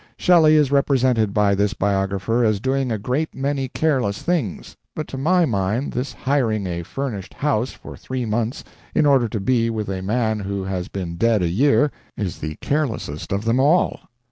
Shelley 0.17 0.55
is 0.55 0.71
represented 0.71 1.31
by 1.31 1.53
this 1.53 1.75
biographer 1.75 2.43
as 2.43 2.59
doing 2.59 2.91
a 2.91 2.97
great 2.97 3.35
many 3.35 3.67
careless 3.67 4.23
things, 4.23 4.75
but 4.95 5.07
to 5.09 5.15
my 5.15 5.45
mind 5.45 5.93
this 5.93 6.11
hiring 6.11 6.65
a 6.65 6.81
furnished 6.81 7.35
house 7.35 7.69
for 7.73 7.95
three 7.95 8.25
months 8.25 8.63
in 8.95 9.05
order 9.05 9.29
to 9.29 9.39
be 9.39 9.69
with 9.69 9.89
a 9.89 10.01
man 10.01 10.39
who 10.39 10.63
has 10.63 10.87
been 10.87 11.17
dead 11.17 11.43
a 11.43 11.49
year, 11.49 11.91
is 12.17 12.39
the 12.39 12.55
carelessest 12.61 13.31
of 13.31 13.45
them 13.45 13.59
all. 13.59 13.99